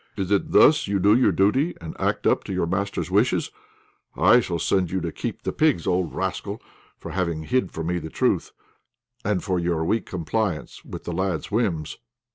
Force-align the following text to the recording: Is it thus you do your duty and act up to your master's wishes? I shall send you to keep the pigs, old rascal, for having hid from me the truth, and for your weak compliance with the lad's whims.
Is 0.17 0.31
it 0.31 0.51
thus 0.51 0.87
you 0.87 0.97
do 0.97 1.15
your 1.15 1.31
duty 1.31 1.75
and 1.79 1.95
act 2.01 2.25
up 2.25 2.43
to 2.45 2.53
your 2.53 2.65
master's 2.65 3.11
wishes? 3.11 3.51
I 4.15 4.39
shall 4.39 4.57
send 4.57 4.89
you 4.89 4.99
to 4.99 5.11
keep 5.11 5.43
the 5.43 5.51
pigs, 5.53 5.85
old 5.85 6.15
rascal, 6.15 6.59
for 6.97 7.11
having 7.11 7.43
hid 7.43 7.71
from 7.71 7.85
me 7.85 7.99
the 7.99 8.09
truth, 8.09 8.51
and 9.23 9.43
for 9.43 9.59
your 9.59 9.85
weak 9.85 10.07
compliance 10.07 10.83
with 10.83 11.03
the 11.03 11.13
lad's 11.13 11.51
whims. 11.51 11.99